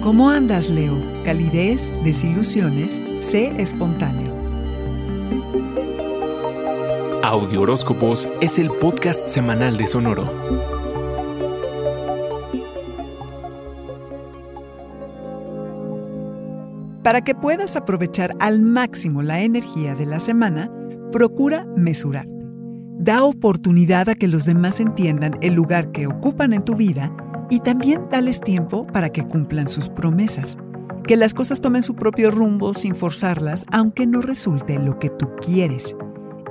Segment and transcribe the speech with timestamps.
[0.00, 0.96] ¿Cómo andas, Leo?
[1.26, 4.34] Calidez, desilusiones, sé espontáneo.
[7.22, 10.24] Audio Horóscopos es el podcast semanal de Sonoro.
[17.02, 20.70] Para que puedas aprovechar al máximo la energía de la semana,
[21.12, 22.32] procura mesurarte.
[22.98, 27.12] Da oportunidad a que los demás entiendan el lugar que ocupan en tu vida
[27.50, 30.56] y también dales tiempo para que cumplan sus promesas.
[31.06, 35.28] Que las cosas tomen su propio rumbo sin forzarlas, aunque no resulte lo que tú
[35.40, 35.96] quieres.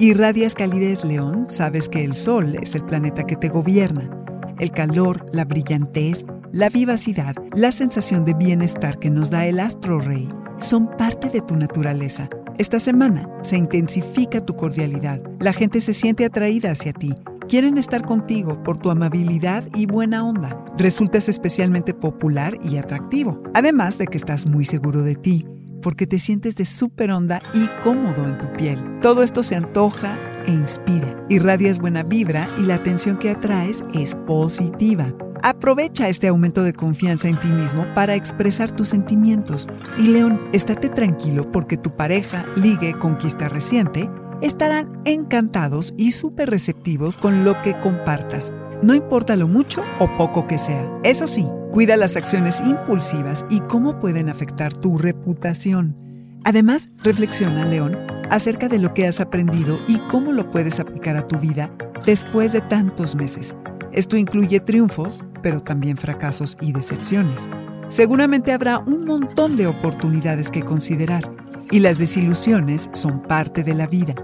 [0.00, 4.10] Irradias calidez, León, sabes que el Sol es el planeta que te gobierna.
[4.58, 10.00] El calor, la brillantez, la vivacidad, la sensación de bienestar que nos da el astro
[10.00, 10.28] rey
[10.58, 12.28] son parte de tu naturaleza.
[12.58, 15.20] Esta semana se intensifica tu cordialidad.
[15.38, 17.14] La gente se siente atraída hacia ti
[17.48, 20.64] quieren estar contigo por tu amabilidad y buena onda.
[20.76, 25.46] Resultas especialmente popular y atractivo, además de que estás muy seguro de ti,
[25.82, 29.00] porque te sientes de súper onda y cómodo en tu piel.
[29.00, 31.24] Todo esto se antoja e inspira.
[31.30, 35.14] Irradias buena vibra y la atención que atraes es positiva.
[35.42, 39.68] Aprovecha este aumento de confianza en ti mismo para expresar tus sentimientos.
[39.96, 44.10] Y León, estate tranquilo porque tu pareja, ligue, conquista reciente,
[44.42, 50.46] estarán encantados y súper receptivos con lo que compartas, no importa lo mucho o poco
[50.46, 50.88] que sea.
[51.02, 55.96] Eso sí, cuida las acciones impulsivas y cómo pueden afectar tu reputación.
[56.44, 57.96] Además, reflexiona, León,
[58.30, 61.70] acerca de lo que has aprendido y cómo lo puedes aplicar a tu vida
[62.06, 63.56] después de tantos meses.
[63.92, 67.48] Esto incluye triunfos, pero también fracasos y decepciones.
[67.88, 71.28] Seguramente habrá un montón de oportunidades que considerar
[71.70, 74.14] y las desilusiones son parte de la vida.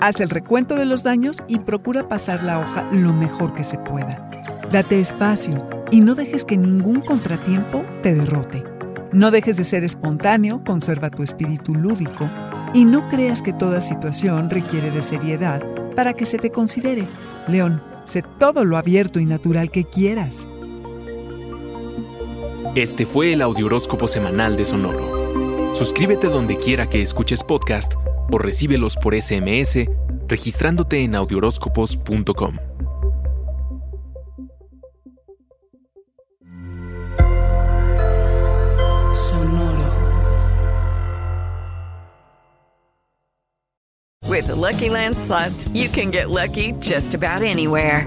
[0.00, 3.78] Haz el recuento de los daños y procura pasar la hoja lo mejor que se
[3.78, 4.28] pueda.
[4.70, 8.64] Date espacio y no dejes que ningún contratiempo te derrote.
[9.12, 12.28] No dejes de ser espontáneo, conserva tu espíritu lúdico
[12.72, 15.62] y no creas que toda situación requiere de seriedad
[15.94, 17.04] para que se te considere.
[17.46, 20.46] León, sé todo lo abierto y natural que quieras.
[22.74, 25.23] Este fue el Audioróscopo Semanal de Sonoro.
[25.74, 27.94] Suscríbete donde quiera que escuches podcast
[28.30, 29.86] o recíbelos por SMS
[30.28, 32.56] registrándote en audioróscopos.com.
[39.12, 39.90] Sonoro.
[44.28, 48.06] With the Lucky Land slots, you can get lucky just about anywhere.